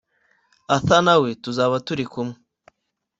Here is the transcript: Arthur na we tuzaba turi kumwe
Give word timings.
Arthur 0.75 1.01
na 1.05 1.15
we 1.21 1.29
tuzaba 1.43 1.75
turi 1.85 2.05
kumwe 2.13 2.35